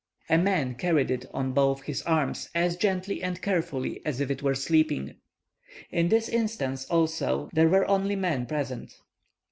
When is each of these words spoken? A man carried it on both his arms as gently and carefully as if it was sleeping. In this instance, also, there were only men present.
A 0.31 0.37
man 0.39 0.73
carried 0.73 1.11
it 1.11 1.25
on 1.31 1.51
both 1.51 1.83
his 1.83 2.01
arms 2.01 2.49
as 2.55 2.75
gently 2.75 3.21
and 3.21 3.39
carefully 3.39 4.01
as 4.03 4.19
if 4.19 4.31
it 4.31 4.41
was 4.41 4.63
sleeping. 4.63 5.13
In 5.91 6.09
this 6.09 6.27
instance, 6.27 6.85
also, 6.85 7.51
there 7.53 7.69
were 7.69 7.85
only 7.87 8.15
men 8.15 8.47
present. 8.47 8.95